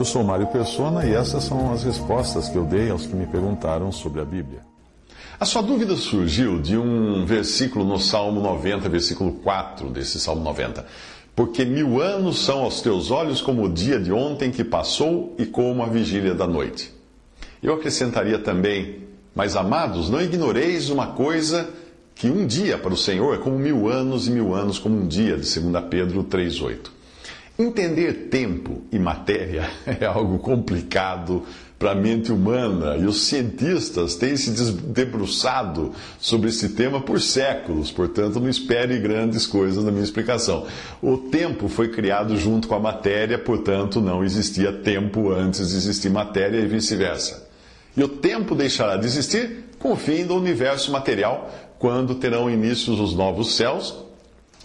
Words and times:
Eu 0.00 0.04
sou 0.06 0.24
Mário 0.24 0.46
Persona 0.46 1.04
e 1.04 1.12
essas 1.12 1.44
são 1.44 1.74
as 1.74 1.84
respostas 1.84 2.48
que 2.48 2.56
eu 2.56 2.64
dei 2.64 2.88
aos 2.88 3.04
que 3.04 3.14
me 3.14 3.26
perguntaram 3.26 3.92
sobre 3.92 4.22
a 4.22 4.24
Bíblia. 4.24 4.62
A 5.38 5.44
sua 5.44 5.60
dúvida 5.60 5.94
surgiu 5.94 6.58
de 6.58 6.74
um 6.78 7.26
versículo 7.26 7.84
no 7.84 7.98
Salmo 7.98 8.40
90, 8.40 8.88
versículo 8.88 9.32
4 9.32 9.90
desse 9.90 10.18
Salmo 10.18 10.42
90. 10.42 10.86
Porque 11.36 11.66
mil 11.66 12.00
anos 12.00 12.42
são 12.42 12.60
aos 12.60 12.80
teus 12.80 13.10
olhos 13.10 13.42
como 13.42 13.64
o 13.64 13.68
dia 13.68 14.00
de 14.00 14.10
ontem 14.10 14.50
que 14.50 14.64
passou 14.64 15.34
e 15.36 15.44
como 15.44 15.82
a 15.82 15.86
vigília 15.86 16.34
da 16.34 16.46
noite. 16.46 16.90
Eu 17.62 17.74
acrescentaria 17.74 18.38
também, 18.38 19.00
mas 19.34 19.54
amados, 19.54 20.08
não 20.08 20.22
ignoreis 20.22 20.88
uma 20.88 21.08
coisa 21.08 21.68
que 22.14 22.30
um 22.30 22.46
dia 22.46 22.78
para 22.78 22.94
o 22.94 22.96
Senhor 22.96 23.34
é 23.34 23.36
como 23.36 23.58
mil 23.58 23.86
anos 23.86 24.28
e 24.28 24.30
mil 24.30 24.54
anos 24.54 24.78
como 24.78 24.96
um 24.96 25.06
dia, 25.06 25.36
de 25.36 25.60
2 25.60 25.84
Pedro 25.90 26.24
3,8. 26.24 26.99
Entender 27.60 28.28
tempo 28.30 28.84
e 28.90 28.98
matéria 28.98 29.68
é 29.84 30.06
algo 30.06 30.38
complicado 30.38 31.42
para 31.78 31.90
a 31.90 31.94
mente 31.94 32.32
humana 32.32 32.96
e 32.96 33.04
os 33.04 33.24
cientistas 33.24 34.14
têm 34.14 34.34
se 34.34 34.50
debruçado 34.72 35.92
sobre 36.18 36.48
esse 36.48 36.70
tema 36.70 37.02
por 37.02 37.20
séculos, 37.20 37.90
portanto, 37.90 38.40
não 38.40 38.48
espere 38.48 38.98
grandes 38.98 39.46
coisas 39.46 39.84
na 39.84 39.90
minha 39.90 40.02
explicação. 40.02 40.66
O 41.02 41.18
tempo 41.18 41.68
foi 41.68 41.88
criado 41.88 42.34
junto 42.38 42.66
com 42.66 42.76
a 42.76 42.80
matéria, 42.80 43.38
portanto, 43.38 44.00
não 44.00 44.24
existia 44.24 44.72
tempo 44.72 45.30
antes 45.30 45.68
de 45.68 45.76
existir 45.76 46.08
matéria 46.08 46.56
e 46.58 46.66
vice-versa. 46.66 47.46
E 47.94 48.02
o 48.02 48.08
tempo 48.08 48.54
deixará 48.54 48.96
de 48.96 49.04
existir 49.04 49.66
com 49.78 49.92
o 49.92 49.96
fim 49.96 50.24
do 50.24 50.34
universo 50.34 50.90
material, 50.90 51.50
quando 51.78 52.14
terão 52.14 52.48
início 52.50 52.94
os 52.94 53.12
novos 53.12 53.54
céus 53.54 53.94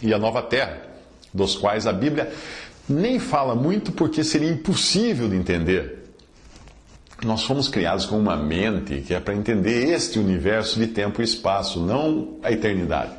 e 0.01 0.13
a 0.13 0.17
nova 0.17 0.41
terra, 0.41 0.81
dos 1.33 1.55
quais 1.55 1.87
a 1.87 1.91
Bíblia 1.91 2.31
nem 2.87 3.19
fala 3.19 3.55
muito 3.55 3.91
porque 3.91 4.23
seria 4.23 4.49
impossível 4.49 5.27
de 5.27 5.35
entender. 5.35 6.03
Nós 7.23 7.43
fomos 7.43 7.67
criados 7.67 8.05
com 8.05 8.17
uma 8.17 8.35
mente 8.35 9.01
que 9.01 9.13
é 9.13 9.19
para 9.19 9.33
entender 9.33 9.89
este 9.89 10.19
universo 10.19 10.77
de 10.79 10.87
tempo 10.87 11.21
e 11.21 11.23
espaço, 11.23 11.79
não 11.79 12.37
a 12.43 12.51
eternidade. 12.51 13.13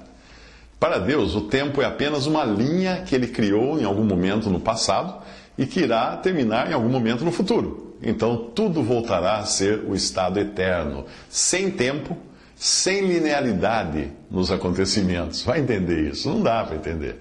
Para 0.78 0.98
Deus, 0.98 1.34
o 1.34 1.42
tempo 1.42 1.80
é 1.80 1.86
apenas 1.86 2.26
uma 2.26 2.44
linha 2.44 3.02
que 3.02 3.14
ele 3.14 3.26
criou 3.26 3.80
em 3.80 3.84
algum 3.84 4.04
momento 4.04 4.50
no 4.50 4.60
passado 4.60 5.22
e 5.56 5.66
que 5.66 5.80
irá 5.80 6.16
terminar 6.18 6.70
em 6.70 6.74
algum 6.74 6.88
momento 6.88 7.24
no 7.24 7.32
futuro. 7.32 7.96
Então 8.02 8.36
tudo 8.54 8.82
voltará 8.82 9.38
a 9.38 9.46
ser 9.46 9.84
o 9.86 9.94
estado 9.94 10.38
eterno, 10.38 11.06
sem 11.30 11.70
tempo, 11.70 12.16
sem 12.54 13.06
linearidade 13.06 14.12
nos 14.30 14.50
acontecimentos. 14.50 15.42
Vai 15.42 15.60
entender 15.60 16.10
isso? 16.10 16.28
Não 16.28 16.42
dá 16.42 16.62
para 16.62 16.76
entender. 16.76 17.18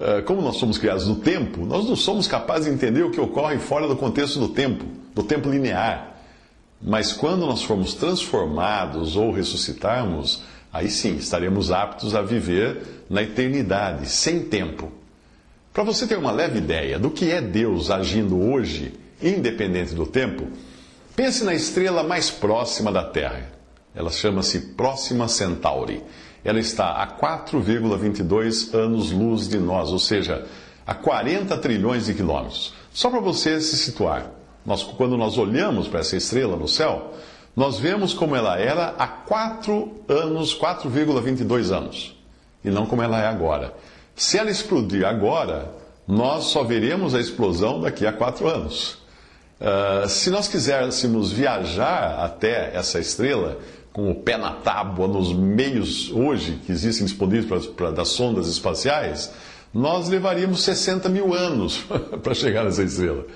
Ah, 0.00 0.22
como 0.22 0.40
nós 0.40 0.56
somos 0.56 0.78
criados 0.78 1.06
no 1.06 1.16
tempo, 1.16 1.66
nós 1.66 1.88
não 1.88 1.96
somos 1.96 2.28
capazes 2.28 2.66
de 2.66 2.72
entender 2.72 3.02
o 3.02 3.10
que 3.10 3.20
ocorre 3.20 3.58
fora 3.58 3.88
do 3.88 3.96
contexto 3.96 4.38
do 4.38 4.48
tempo, 4.48 4.84
do 5.14 5.22
tempo 5.22 5.48
linear. 5.48 6.16
Mas 6.80 7.12
quando 7.12 7.44
nós 7.44 7.62
formos 7.62 7.94
transformados 7.94 9.16
ou 9.16 9.32
ressuscitarmos, 9.32 10.42
aí 10.72 10.88
sim 10.88 11.16
estaremos 11.16 11.72
aptos 11.72 12.14
a 12.14 12.22
viver 12.22 13.04
na 13.10 13.22
eternidade, 13.22 14.08
sem 14.08 14.42
tempo. 14.44 14.92
Para 15.72 15.82
você 15.82 16.06
ter 16.06 16.16
uma 16.16 16.30
leve 16.30 16.58
ideia 16.58 16.98
do 16.98 17.10
que 17.10 17.30
é 17.30 17.40
Deus 17.40 17.90
agindo 17.90 18.40
hoje, 18.40 18.92
independente 19.20 19.94
do 19.94 20.06
tempo, 20.06 20.46
pense 21.16 21.42
na 21.42 21.54
estrela 21.54 22.04
mais 22.04 22.30
próxima 22.30 22.92
da 22.92 23.02
Terra. 23.02 23.50
Ela 23.92 24.10
chama-se 24.10 24.60
Próxima 24.76 25.26
Centauri 25.26 26.00
ela 26.48 26.58
está 26.58 27.02
a 27.02 27.06
4,22 27.06 28.74
anos-luz 28.74 29.48
de 29.48 29.58
nós, 29.58 29.90
ou 29.90 29.98
seja, 29.98 30.46
a 30.86 30.94
40 30.94 31.56
trilhões 31.58 32.06
de 32.06 32.14
quilômetros. 32.14 32.72
Só 32.90 33.10
para 33.10 33.20
você 33.20 33.60
se 33.60 33.76
situar, 33.76 34.30
nós, 34.64 34.82
quando 34.82 35.16
nós 35.16 35.36
olhamos 35.36 35.88
para 35.88 36.00
essa 36.00 36.16
estrela 36.16 36.56
no 36.56 36.66
céu, 36.66 37.12
nós 37.54 37.78
vemos 37.78 38.14
como 38.14 38.34
ela 38.34 38.58
era 38.58 38.94
há 38.98 39.06
4 39.06 40.04
anos, 40.08 40.58
4,22 40.58 41.70
anos, 41.70 42.16
e 42.64 42.70
não 42.70 42.86
como 42.86 43.02
ela 43.02 43.20
é 43.20 43.26
agora. 43.26 43.74
Se 44.16 44.38
ela 44.38 44.50
explodir 44.50 45.06
agora, 45.06 45.70
nós 46.06 46.44
só 46.44 46.62
veremos 46.62 47.14
a 47.14 47.20
explosão 47.20 47.80
daqui 47.80 48.06
a 48.06 48.12
4 48.12 48.48
anos. 48.48 48.98
Uh, 49.60 50.08
se 50.08 50.30
nós 50.30 50.48
quiséssemos 50.48 51.30
viajar 51.30 52.20
até 52.20 52.74
essa 52.74 52.98
estrela, 52.98 53.58
com 53.92 54.10
o 54.10 54.14
pé 54.14 54.36
na 54.36 54.52
tábua 54.52 55.08
nos 55.08 55.32
meios 55.32 56.10
hoje 56.10 56.60
que 56.64 56.72
existem 56.72 57.06
disponíveis 57.06 57.66
para 57.66 57.90
das 57.90 58.08
sondas 58.08 58.48
espaciais, 58.48 59.32
nós 59.72 60.08
levaríamos 60.08 60.62
60 60.62 61.08
mil 61.08 61.34
anos 61.34 61.84
para 62.22 62.34
chegar 62.34 62.64
nessa 62.64 62.82
estrela. 62.82 63.26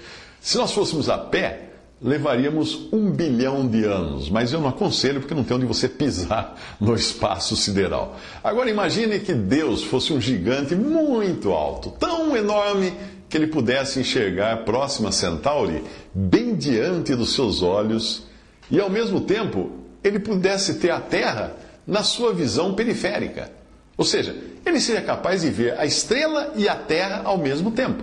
Se 0.41 0.57
nós 0.57 0.73
fôssemos 0.73 1.09
a 1.09 1.19
pé, 1.19 1.71
levaríamos 2.03 2.89
um 2.93 3.11
bilhão 3.11 3.67
de 3.67 3.85
anos, 3.85 4.29
mas 4.29 4.53
eu 4.53 4.61
não 4.61 4.69
aconselho 4.69 5.21
porque 5.21 5.35
não 5.35 5.45
tem 5.45 5.57
onde 5.57 5.67
você 5.67 5.89
pisar 5.89 6.57
no 6.81 6.95
espaço 6.95 7.55
sideral. 7.55 8.17
Agora 8.43 8.69
imagine 8.69 9.21
que 9.21 9.33
Deus 9.33 9.85
fosse 9.85 10.13
um 10.13 10.21
gigante 10.21 10.75
muito 10.75 11.53
alto, 11.53 11.91
tão 11.91 12.37
enorme 12.37 12.93
que 13.29 13.37
ele 13.37 13.47
pudesse 13.47 14.01
enxergar 14.01 14.65
próxima 14.65 15.09
a 15.09 15.13
Centauri 15.13 15.83
bem 16.13 16.55
diante 16.55 17.15
dos 17.15 17.35
seus 17.35 17.63
olhos 17.63 18.27
e 18.71 18.81
ao 18.81 18.91
mesmo 18.91 19.23
tempo 19.23 19.82
ele 20.03 20.19
pudesse 20.19 20.75
ter 20.75 20.91
a 20.91 21.01
Terra 21.01 21.57
na 21.87 22.03
sua 22.03 22.33
visão 22.33 22.75
periférica. 22.75 23.51
Ou 23.97 24.05
seja, 24.05 24.37
ele 24.65 24.81
seria 24.81 25.03
capaz 25.03 25.43
de 25.43 25.51
ver 25.51 25.79
a 25.79 25.85
estrela 25.85 26.53
e 26.57 26.69
a 26.69 26.75
Terra 26.75 27.23
ao 27.25 27.39
mesmo 27.39 27.71
tempo. 27.73 28.03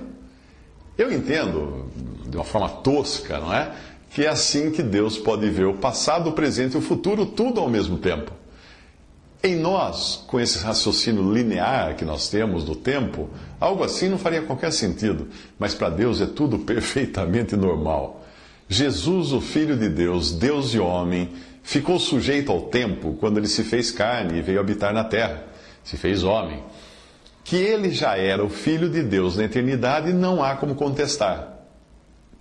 Eu 0.98 1.12
entendo, 1.12 1.90
de 2.28 2.36
uma 2.36 2.44
forma 2.44 2.70
tosca, 2.70 3.40
não 3.40 3.54
é? 3.54 3.72
Que 4.12 4.26
é 4.26 4.28
assim 4.28 4.72
que 4.72 4.84
Deus 4.84 5.18
pode 5.18 5.50
ver 5.50 5.66
o 5.66 5.76
passado, 5.76 6.30
o 6.30 6.34
presente 6.34 6.74
e 6.74 6.78
o 6.78 6.82
futuro, 6.82 7.26
tudo 7.26 7.60
ao 7.60 7.70
mesmo 7.70 7.98
tempo. 7.98 8.32
Em 9.42 9.56
nós, 9.56 10.26
com 10.28 10.38
esse 10.38 10.60
raciocínio 10.60 11.32
linear 11.32 11.96
que 11.96 12.04
nós 12.04 12.28
temos 12.28 12.66
do 12.66 12.76
tempo, 12.76 13.30
algo 13.60 13.84
assim 13.84 14.10
não 14.10 14.18
faria 14.18 14.42
qualquer 14.42 14.74
sentido, 14.74 15.30
mas 15.58 15.74
para 15.74 15.90
Deus 15.90 16.20
é 16.20 16.26
tudo 16.26 16.60
perfeitamente 16.64 17.56
normal. 17.56 18.26
Jesus, 18.68 19.32
o 19.32 19.40
Filho 19.40 19.78
de 19.78 19.88
Deus, 19.88 20.32
Deus 20.34 20.74
e 20.74 20.80
homem, 20.80 21.30
ficou 21.64 22.00
sujeito 22.00 22.52
ao 22.52 22.64
tempo 22.64 23.18
quando 23.20 23.38
ele 23.38 23.48
se 23.48 23.64
fez 23.64 23.92
carne 23.92 24.40
e 24.40 24.42
veio 24.42 24.60
habitar 24.60 24.94
na 24.94 25.04
terra, 25.04 25.44
se 25.84 25.98
fez 25.98 26.24
homem. 26.24 26.64
Que 27.44 27.56
ele 27.56 27.92
já 27.92 28.16
era 28.18 28.44
o 28.44 28.50
Filho 28.50 28.90
de 28.90 29.02
Deus 29.02 29.38
na 29.38 29.46
eternidade, 29.46 30.14
não 30.14 30.44
há 30.44 30.56
como 30.56 30.76
contestar. 30.76 31.60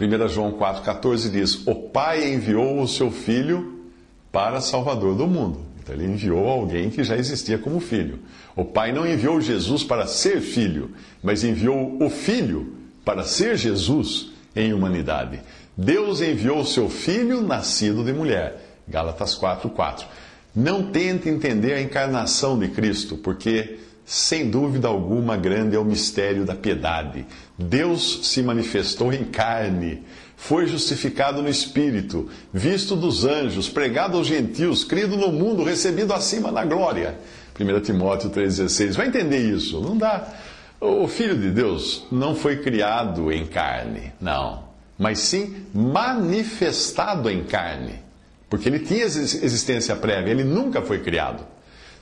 1 0.00 0.28
João 0.28 0.52
4,14 0.52 1.30
diz: 1.30 1.66
O 1.66 1.74
Pai 1.74 2.32
enviou 2.32 2.80
o 2.80 2.86
seu 2.86 3.10
Filho 3.10 3.90
para 4.30 4.60
Salvador 4.60 5.14
do 5.16 5.26
mundo. 5.26 5.60
Então 5.88 5.94
ele 5.94 6.04
enviou 6.04 6.46
alguém 6.46 6.90
que 6.90 7.02
já 7.02 7.16
existia 7.16 7.56
como 7.56 7.80
filho. 7.80 8.18
O 8.54 8.64
Pai 8.64 8.92
não 8.92 9.06
enviou 9.06 9.40
Jesus 9.40 9.82
para 9.82 10.06
ser 10.06 10.42
filho, 10.42 10.90
mas 11.22 11.42
enviou 11.42 11.96
o 12.02 12.10
Filho 12.10 12.74
para 13.04 13.24
ser 13.24 13.56
Jesus 13.56 14.30
em 14.54 14.74
humanidade. 14.74 15.40
Deus 15.74 16.20
enviou 16.20 16.60
o 16.60 16.66
seu 16.66 16.90
Filho 16.90 17.40
nascido 17.40 18.04
de 18.04 18.12
mulher 18.12 18.67
Gálatas 18.88 19.34
4, 19.34 19.68
4. 19.70 20.06
Não 20.54 20.90
tente 20.90 21.28
entender 21.28 21.74
a 21.74 21.80
encarnação 21.80 22.58
de 22.58 22.68
Cristo, 22.68 23.16
porque, 23.16 23.78
sem 24.04 24.50
dúvida 24.50 24.88
alguma, 24.88 25.36
grande 25.36 25.76
é 25.76 25.78
o 25.78 25.84
mistério 25.84 26.44
da 26.44 26.54
piedade. 26.54 27.26
Deus 27.56 28.20
se 28.26 28.42
manifestou 28.42 29.12
em 29.12 29.24
carne, 29.24 30.02
foi 30.36 30.66
justificado 30.66 31.42
no 31.42 31.48
Espírito, 31.48 32.28
visto 32.52 32.96
dos 32.96 33.24
anjos, 33.24 33.68
pregado 33.68 34.16
aos 34.16 34.26
gentios, 34.26 34.84
crido 34.84 35.16
no 35.16 35.30
mundo, 35.30 35.64
recebido 35.64 36.12
acima 36.12 36.50
na 36.50 36.64
glória. 36.64 37.18
1 37.58 37.80
Timóteo 37.80 38.30
3,16. 38.30 38.94
Vai 38.94 39.08
entender 39.08 39.38
isso? 39.38 39.80
Não 39.80 39.96
dá. 39.98 40.32
O 40.80 41.08
Filho 41.08 41.36
de 41.36 41.50
Deus 41.50 42.06
não 42.10 42.36
foi 42.36 42.58
criado 42.58 43.32
em 43.32 43.44
carne, 43.44 44.12
não, 44.20 44.62
mas 44.96 45.18
sim 45.18 45.66
manifestado 45.74 47.28
em 47.28 47.42
carne. 47.42 48.07
Porque 48.48 48.68
ele 48.68 48.78
tinha 48.78 49.04
existência 49.04 49.94
prévia, 49.96 50.30
ele 50.30 50.44
nunca 50.44 50.80
foi 50.82 51.00
criado. 51.00 51.44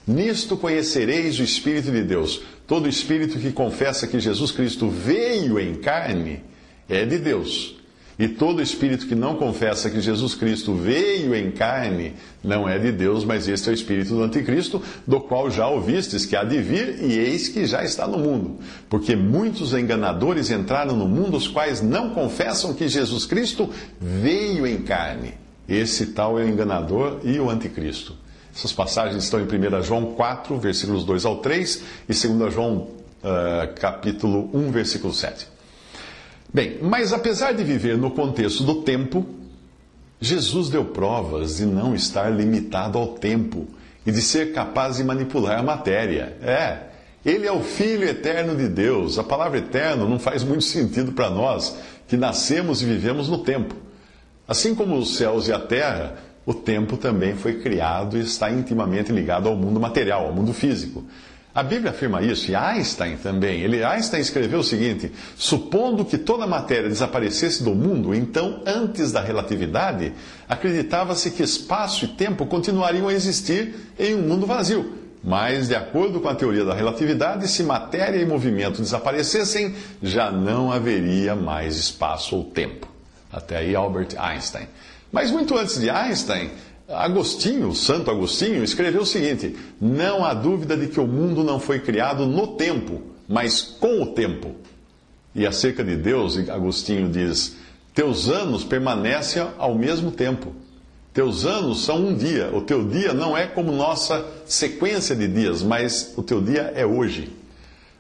Nisto 0.07 0.57
conhecereis 0.57 1.39
o 1.41 1.43
Espírito 1.43 1.91
de 1.91 2.03
Deus. 2.03 2.41
Todo 2.67 2.89
espírito 2.89 3.39
que 3.39 3.53
confessa 3.53 4.07
que 4.07 4.21
Jesus 4.21 4.51
Cristo 4.53 4.89
veio 4.89 5.59
em 5.59 5.75
carne 5.77 6.43
é 6.89 7.05
de 7.05 7.19
Deus. 7.19 7.77
E 8.19 8.27
todo 8.27 8.63
espírito 8.63 9.07
que 9.07 9.15
não 9.15 9.37
confessa 9.37 9.91
que 9.91 10.01
Jesus 10.01 10.35
Cristo 10.35 10.75
veio 10.75 11.35
em 11.35 11.51
carne 11.51 12.15
não 12.43 12.67
é 12.67 12.79
de 12.79 12.91
Deus, 12.91 13.25
mas 13.25 13.47
este 13.47 13.69
é 13.69 13.73
o 13.73 13.75
espírito 13.75 14.15
do 14.15 14.23
anticristo, 14.23 14.83
do 15.07 15.21
qual 15.21 15.51
já 15.51 15.69
ouvistes 15.69 16.25
que 16.25 16.35
há 16.35 16.43
de 16.43 16.59
vir, 16.59 16.99
e 17.03 17.19
eis 17.19 17.49
que 17.49 17.67
já 17.67 17.85
está 17.85 18.07
no 18.07 18.19
mundo. 18.19 18.59
Porque 18.89 19.15
muitos 19.15 19.75
enganadores 19.75 20.51
entraram 20.51 20.97
no 20.97 21.07
mundo, 21.07 21.37
os 21.37 21.47
quais 21.47 21.83
não 21.83 22.11
confessam 22.11 22.73
que 22.73 22.89
Jesus 22.89 23.27
Cristo 23.27 23.69
veio 24.01 24.67
em 24.67 24.79
carne. 24.79 25.35
Esse 25.69 26.07
tal 26.07 26.39
é 26.39 26.45
o 26.45 26.49
enganador 26.49 27.21
e 27.25 27.39
o 27.41 27.51
anticristo. 27.51 28.15
Essas 28.55 28.73
passagens 28.73 29.23
estão 29.23 29.41
em 29.41 29.45
1 29.45 29.83
João 29.83 30.15
4, 30.15 30.59
versículos 30.59 31.05
2 31.05 31.25
ao 31.25 31.39
3, 31.39 31.83
e 32.09 32.29
2 32.29 32.55
João 32.55 32.77
uh, 32.77 33.75
capítulo 33.79 34.49
1, 34.55 34.71
versículo 34.71 35.13
7. 35.13 35.47
Bem, 36.53 36.79
mas 36.81 37.13
apesar 37.13 37.53
de 37.53 37.63
viver 37.63 37.99
no 37.99 38.11
contexto 38.11 38.63
do 38.63 38.83
tempo, 38.83 39.27
Jesus 40.21 40.71
deu 40.71 40.87
provas 40.87 41.59
de 41.59 41.67
não 41.67 41.95
estar 41.95 42.31
limitado 42.31 42.97
ao 42.97 43.09
tempo 43.09 43.67
e 44.07 44.13
de 44.13 44.23
ser 44.23 44.53
capaz 44.53 44.97
de 44.97 45.05
manipular 45.05 45.59
a 45.59 45.63
matéria. 45.63 46.37
É, 46.41 46.79
ele 47.25 47.47
é 47.47 47.53
o 47.53 47.61
Filho 47.61 48.05
eterno 48.05 48.57
de 48.57 48.69
Deus. 48.69 49.19
A 49.19 49.25
palavra 49.25 49.59
eterno 49.59 50.09
não 50.09 50.19
faz 50.19 50.43
muito 50.43 50.65
sentido 50.65 51.13
para 51.13 51.29
nós 51.29 51.77
que 52.09 52.17
nascemos 52.17 52.81
e 52.81 52.87
vivemos 52.87 53.29
no 53.29 53.39
tempo. 53.39 53.75
Assim 54.49 54.75
como 54.75 54.97
os 54.97 55.17
céus 55.17 55.49
e 55.49 55.53
a 55.53 55.59
terra, 55.59 56.15
o 56.45 56.55
tempo 56.55 56.97
também 56.97 57.35
foi 57.35 57.55
criado 57.61 58.17
e 58.17 58.21
está 58.21 58.51
intimamente 58.51 59.11
ligado 59.11 59.49
ao 59.49 59.57
mundo 59.57 59.81
material, 59.81 60.27
ao 60.27 60.33
mundo 60.33 60.53
físico. 60.53 61.05
A 61.53 61.63
Bíblia 61.63 61.91
afirma 61.91 62.23
isso, 62.23 62.51
e 62.51 62.55
Einstein 62.55 63.17
também. 63.17 63.63
Ele, 63.63 63.83
Einstein 63.83 64.21
escreveu 64.21 64.59
o 64.59 64.63
seguinte: 64.63 65.11
supondo 65.37 66.05
que 66.05 66.19
toda 66.19 66.45
a 66.45 66.47
matéria 66.47 66.89
desaparecesse 66.89 67.65
do 67.65 67.75
mundo, 67.75 68.15
então, 68.15 68.63
antes 68.67 69.11
da 69.11 69.23
relatividade, 69.23 70.13
acreditava-se 70.47 71.31
que 71.31 71.43
espaço 71.43 72.05
e 72.05 72.09
tempo 72.09 72.45
continuariam 72.45 73.09
a 73.09 73.13
existir 73.15 73.75
em 73.99 74.15
um 74.15 74.29
mundo 74.29 74.47
vazio. 74.47 74.93
Mas, 75.25 75.67
de 75.67 75.75
acordo 75.75 76.21
com 76.21 76.29
a 76.29 76.35
teoria 76.35 76.65
da 76.65 76.75
relatividade, 76.75 77.49
se 77.49 77.63
matéria 77.63 78.21
e 78.21 78.27
movimento 78.27 78.83
desaparecessem, 78.83 79.75
já 80.03 80.31
não 80.31 80.71
haveria 80.71 81.35
mais 81.35 81.77
espaço 81.77 82.37
ou 82.37 82.45
tempo. 82.45 82.96
Até 83.37 83.59
aí, 83.59 83.77
Albert 83.77 84.17
Einstein. 84.17 84.67
Mas 85.13 85.31
muito 85.31 85.57
antes 85.59 85.79
de 85.79 85.91
Einstein, 85.91 86.51
Agostinho, 86.89 87.75
Santo 87.75 88.11
Agostinho, 88.11 88.65
escreveu 88.65 89.03
o 89.03 89.07
seguinte: 89.07 89.55
Não 89.79 90.25
há 90.25 90.33
dúvida 90.33 90.75
de 90.75 90.87
que 90.87 90.99
o 90.99 91.07
mundo 91.07 91.45
não 91.45 91.61
foi 91.61 91.79
criado 91.79 92.25
no 92.25 92.57
tempo, 92.57 93.03
mas 93.29 93.61
com 93.61 94.03
o 94.03 94.07
tempo. 94.07 94.55
E 95.35 95.47
acerca 95.47 95.85
de 95.85 95.97
Deus, 95.97 96.39
Agostinho 96.49 97.11
diz: 97.11 97.57
Teus 97.95 98.31
anos 98.31 98.65
permanecem 98.65 99.47
ao 99.59 99.75
mesmo 99.75 100.11
tempo. 100.11 100.55
Teus 101.13 101.45
anos 101.45 101.85
são 101.85 101.99
um 101.99 102.15
dia. 102.17 102.51
O 102.55 102.63
teu 102.63 102.89
dia 102.89 103.13
não 103.13 103.37
é 103.37 103.47
como 103.47 103.71
nossa 103.71 104.25
sequência 104.47 105.15
de 105.15 105.29
dias, 105.29 105.63
mas 105.63 106.15
o 106.17 106.23
teu 106.23 106.41
dia 106.41 106.73
é 106.75 106.87
hoje. 106.87 107.31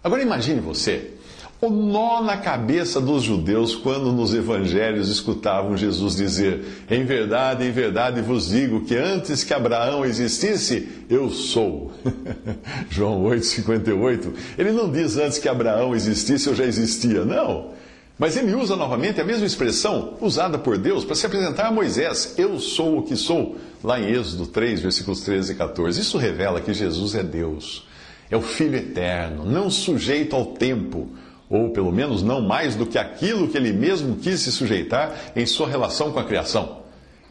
Agora 0.02 0.22
imagine 0.22 0.60
você 0.60 1.15
o 1.60 1.70
nó 1.70 2.20
na 2.22 2.36
cabeça 2.36 3.00
dos 3.00 3.22
judeus 3.22 3.74
quando 3.74 4.12
nos 4.12 4.34
evangelhos 4.34 5.08
escutavam 5.08 5.76
Jesus 5.76 6.14
dizer: 6.14 6.84
Em 6.90 7.04
verdade, 7.04 7.64
em 7.64 7.70
verdade 7.70 8.20
vos 8.20 8.48
digo 8.48 8.84
que 8.84 8.94
antes 8.94 9.42
que 9.42 9.54
Abraão 9.54 10.04
existisse, 10.04 10.88
eu 11.08 11.30
sou. 11.30 11.92
João 12.90 13.24
8,58. 13.24 14.32
Ele 14.58 14.72
não 14.72 14.90
diz 14.90 15.16
antes 15.16 15.38
que 15.38 15.48
Abraão 15.48 15.94
existisse, 15.94 16.46
eu 16.46 16.54
já 16.54 16.64
existia. 16.64 17.24
Não. 17.24 17.74
Mas 18.18 18.36
ele 18.36 18.54
usa 18.54 18.76
novamente 18.76 19.20
a 19.20 19.24
mesma 19.24 19.46
expressão 19.46 20.14
usada 20.20 20.58
por 20.58 20.78
Deus 20.78 21.04
para 21.04 21.14
se 21.14 21.24
apresentar 21.24 21.68
a 21.68 21.72
Moisés: 21.72 22.34
Eu 22.36 22.58
sou 22.60 22.98
o 22.98 23.02
que 23.02 23.16
sou, 23.16 23.56
lá 23.82 23.98
em 23.98 24.10
Êxodo 24.10 24.46
3, 24.46 24.82
versículos 24.82 25.22
13 25.22 25.52
e 25.52 25.54
14. 25.54 26.00
Isso 26.00 26.18
revela 26.18 26.60
que 26.60 26.74
Jesus 26.74 27.14
é 27.14 27.22
Deus, 27.22 27.86
é 28.30 28.36
o 28.36 28.42
Filho 28.42 28.76
eterno, 28.76 29.46
não 29.46 29.70
sujeito 29.70 30.36
ao 30.36 30.46
tempo 30.46 31.08
ou 31.48 31.70
pelo 31.70 31.92
menos 31.92 32.22
não 32.22 32.40
mais 32.40 32.74
do 32.74 32.86
que 32.86 32.98
aquilo 32.98 33.48
que 33.48 33.56
ele 33.56 33.72
mesmo 33.72 34.16
quis 34.16 34.40
se 34.40 34.52
sujeitar 34.52 35.14
em 35.34 35.46
sua 35.46 35.68
relação 35.68 36.12
com 36.12 36.18
a 36.18 36.24
criação. 36.24 36.84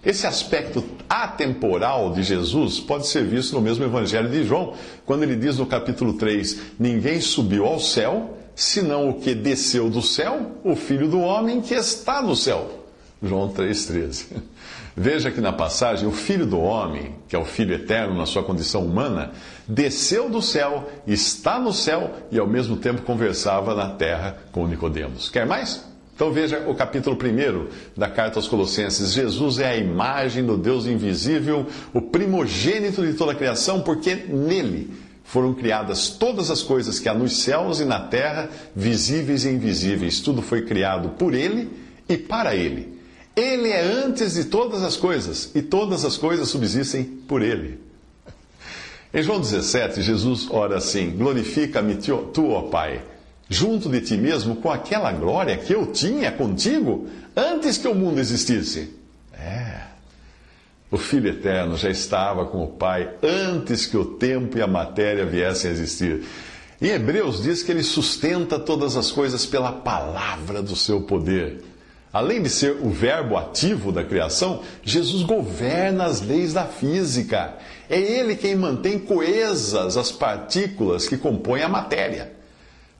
Esse 0.05 0.27
aspecto 0.27 0.83
atemporal 1.09 2.13
de 2.13 2.21
Jesus 2.21 2.79
pode 2.79 3.07
ser 3.07 3.25
visto 3.25 3.53
no 3.53 3.61
mesmo 3.61 3.83
Evangelho 3.83 4.29
de 4.29 4.43
João, 4.43 4.73
quando 5.03 5.23
ele 5.23 5.35
diz 5.35 5.57
no 5.57 5.65
capítulo 5.65 6.13
3: 6.13 6.73
Ninguém 6.79 7.19
subiu 7.19 7.65
ao 7.65 7.79
céu, 7.79 8.37
senão 8.55 9.09
o 9.09 9.13
que 9.15 9.33
desceu 9.33 9.89
do 9.89 10.03
céu, 10.03 10.59
o 10.63 10.75
Filho 10.75 11.07
do 11.07 11.19
Homem 11.19 11.59
que 11.59 11.73
está 11.73 12.21
no 12.21 12.35
céu. 12.35 12.85
João 13.21 13.49
3,13. 13.49 14.25
Veja 14.95 15.29
que 15.29 15.41
na 15.41 15.51
passagem, 15.51 16.07
o 16.07 16.11
Filho 16.11 16.45
do 16.45 16.59
Homem, 16.59 17.15
que 17.27 17.35
é 17.35 17.39
o 17.39 17.43
Filho 17.43 17.73
eterno 17.73 18.15
na 18.15 18.25
sua 18.25 18.43
condição 18.43 18.85
humana, 18.85 19.31
desceu 19.67 20.29
do 20.29 20.41
céu, 20.41 20.89
está 21.05 21.59
no 21.59 21.73
céu 21.73 22.13
e 22.31 22.39
ao 22.39 22.47
mesmo 22.47 22.77
tempo 22.77 23.01
conversava 23.01 23.73
na 23.73 23.89
terra 23.89 24.37
com 24.51 24.67
Nicodemos. 24.67 25.29
Quer 25.29 25.45
mais? 25.45 25.83
Então 26.15 26.31
veja 26.31 26.63
o 26.67 26.73
capítulo 26.73 27.17
1 27.17 27.67
da 27.97 28.07
carta 28.07 28.39
aos 28.39 28.47
Colossenses. 28.47 29.11
Jesus 29.11 29.59
é 29.59 29.71
a 29.71 29.75
imagem 29.75 30.45
do 30.45 30.57
Deus 30.57 30.85
invisível, 30.85 31.65
o 31.93 32.01
primogênito 32.01 33.05
de 33.05 33.13
toda 33.13 33.33
a 33.33 33.35
criação, 33.35 33.81
porque 33.81 34.15
nele 34.15 34.93
foram 35.25 35.53
criadas 35.53 36.09
todas 36.09 36.49
as 36.49 36.61
coisas 36.61 36.99
que 36.99 37.09
há 37.09 37.13
nos 37.13 37.41
céus 37.41 37.81
e 37.81 37.85
na 37.85 37.99
terra, 37.99 38.49
visíveis 38.73 39.43
e 39.43 39.49
invisíveis. 39.49 40.21
Tudo 40.21 40.41
foi 40.41 40.61
criado 40.61 41.09
por 41.09 41.33
ele 41.33 41.69
e 42.07 42.15
para 42.15 42.55
ele. 42.55 42.95
Ele 43.35 43.69
é 43.69 43.81
antes 43.81 44.35
de 44.35 44.45
todas 44.45 44.83
as 44.83 44.95
coisas, 44.95 45.51
e 45.53 45.61
todas 45.61 46.05
as 46.05 46.15
coisas 46.15 46.47
subsistem 46.47 47.03
por 47.03 47.41
ele. 47.41 47.84
Em 49.15 49.23
João 49.23 49.39
17, 49.39 50.01
Jesus 50.01 50.45
ora 50.51 50.75
assim: 50.75 51.11
Glorifica-me 51.11 51.95
tu, 51.95 52.49
ó 52.49 52.63
Pai, 52.63 53.01
junto 53.49 53.87
de 53.87 54.01
ti 54.01 54.17
mesmo, 54.17 54.57
com 54.57 54.69
aquela 54.69 55.09
glória 55.13 55.55
que 55.55 55.73
eu 55.73 55.85
tinha 55.85 56.33
contigo 56.33 57.07
antes 57.33 57.77
que 57.77 57.87
o 57.87 57.95
mundo 57.95 58.19
existisse. 58.19 58.93
É. 59.33 59.83
O 60.91 60.97
Filho 60.97 61.29
Eterno 61.29 61.77
já 61.77 61.89
estava 61.89 62.45
com 62.45 62.61
o 62.61 62.67
Pai 62.67 63.09
antes 63.23 63.85
que 63.85 63.95
o 63.95 64.03
tempo 64.03 64.57
e 64.57 64.61
a 64.61 64.67
matéria 64.67 65.25
viessem 65.25 65.69
a 65.71 65.73
existir. 65.73 66.25
Em 66.81 66.89
Hebreus 66.89 67.41
diz 67.41 67.63
que 67.63 67.71
ele 67.71 67.83
sustenta 67.83 68.59
todas 68.59 68.97
as 68.97 69.11
coisas 69.11 69.45
pela 69.45 69.71
palavra 69.71 70.61
do 70.61 70.75
seu 70.75 70.99
poder. 70.99 71.63
Além 72.15 72.41
de 72.41 72.49
ser 72.49 72.77
o 72.81 72.89
verbo 72.89 73.35
ativo 73.35 73.91
da 73.91 74.01
criação, 74.01 74.61
Jesus 74.81 75.21
governa 75.21 76.05
as 76.05 76.21
leis 76.21 76.53
da 76.53 76.63
física. 76.63 77.55
É 77.89 77.99
ele 77.99 78.37
quem 78.37 78.55
mantém 78.55 78.97
coesas 78.97 79.97
as 79.97 80.13
partículas 80.13 81.09
que 81.09 81.17
compõem 81.17 81.63
a 81.63 81.67
matéria. 81.67 82.31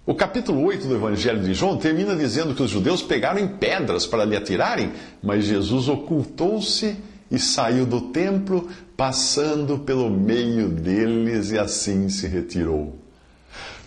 O 0.06 0.14
capítulo 0.14 0.62
8 0.66 0.86
do 0.86 0.96
Evangelho 0.96 1.40
de 1.42 1.54
João 1.54 1.78
termina 1.78 2.14
dizendo 2.14 2.54
que 2.54 2.62
os 2.62 2.70
judeus 2.70 3.02
pegaram 3.02 3.40
em 3.40 3.48
pedras 3.48 4.06
para 4.06 4.26
lhe 4.26 4.36
atirarem, 4.36 4.92
mas 5.24 5.46
Jesus 5.46 5.88
ocultou-se 5.88 6.98
e 7.32 7.40
saiu 7.40 7.86
do 7.86 8.02
templo, 8.02 8.68
passando 8.98 9.80
pelo 9.80 10.10
meio 10.10 10.68
deles 10.68 11.52
e 11.52 11.58
assim 11.58 12.10
se 12.10 12.28
retirou. 12.28 13.00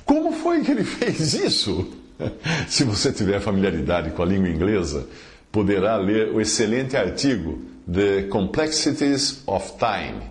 Como 0.07 0.33
foi 0.33 0.63
que 0.63 0.71
ele 0.71 0.85
fez 0.89 1.35
isso? 1.35 1.87
Se 2.69 2.85
você 2.85 3.13
tiver 3.13 3.41
familiaridade 3.41 4.11
com 4.11 4.23
a 4.23 4.27
língua 4.27 4.49
inglesa, 4.49 5.07
poderá 5.51 5.97
ler 5.97 6.33
o 6.33 6.41
excelente 6.41 6.97
artigo 6.97 7.61
The 7.91 8.25
Complexities 8.25 9.43
of 9.47 9.75
Time, 9.79 10.23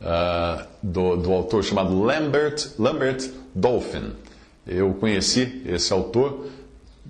uh, 0.00 0.66
do, 0.82 1.16
do, 1.16 1.32
autor 1.32 1.64
chamado 1.64 1.98
Lambert, 2.02 2.72
Lambert 2.78 3.30
Dolphin. 3.54 4.12
Eu 4.66 4.92
conheci 4.94 5.62
esse 5.66 5.92
autor 5.92 6.46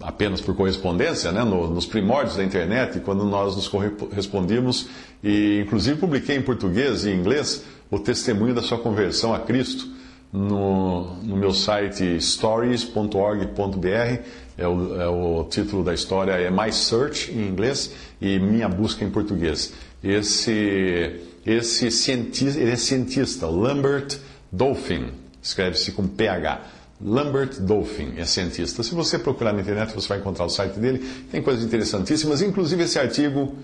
apenas 0.00 0.40
por 0.40 0.54
correspondência, 0.54 1.30
né, 1.32 1.44
no, 1.44 1.68
nos 1.68 1.86
primórdios 1.86 2.36
da 2.36 2.44
internet, 2.44 3.00
quando 3.00 3.24
nós 3.24 3.56
nos 3.56 3.68
correspondíamos, 3.68 4.88
e 5.22 5.60
inclusive 5.60 5.98
publiquei 5.98 6.36
em 6.36 6.42
português 6.42 7.04
e 7.04 7.10
inglês 7.10 7.64
o 7.90 7.98
testemunho 7.98 8.54
da 8.54 8.62
sua 8.62 8.78
conversão 8.78 9.34
a 9.34 9.40
Cristo 9.40 10.01
no, 10.32 11.14
no 11.16 11.36
meu 11.36 11.52
site 11.52 12.18
stories.org.br. 12.20 14.22
É 14.56 14.66
o, 14.66 15.00
é 15.00 15.08
o 15.08 15.44
título 15.44 15.84
da 15.84 15.92
história 15.92 16.32
é 16.32 16.50
My 16.50 16.72
Search 16.72 17.30
em 17.30 17.48
inglês 17.48 17.92
e 18.20 18.38
Minha 18.38 18.68
Busca 18.68 19.04
em 19.04 19.10
português. 19.10 19.72
Esse, 20.02 21.20
esse 21.44 21.90
cientista, 21.90 22.60
ele 22.60 22.72
é 22.72 22.76
cientista, 22.76 23.46
Lambert 23.46 24.18
Dolphin, 24.50 25.10
escreve-se 25.42 25.92
com 25.92 26.06
PH. 26.06 26.62
Lambert 27.00 27.60
Dolphin 27.60 28.14
é 28.16 28.24
cientista. 28.24 28.82
Se 28.82 28.94
você 28.94 29.18
procurar 29.18 29.52
na 29.52 29.60
internet, 29.60 29.92
você 29.92 30.06
vai 30.06 30.18
encontrar 30.18 30.44
o 30.44 30.48
site 30.48 30.78
dele. 30.78 30.98
Tem 31.30 31.42
coisas 31.42 31.64
interessantíssimas, 31.64 32.42
inclusive 32.42 32.84
esse 32.84 32.98
artigo 32.98 33.56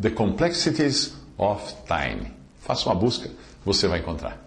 The 0.00 0.10
Complexities 0.10 1.14
of 1.38 1.74
Time. 1.86 2.32
Faça 2.60 2.88
uma 2.88 2.94
busca, 2.94 3.30
você 3.64 3.86
vai 3.86 4.00
encontrar. 4.00 4.46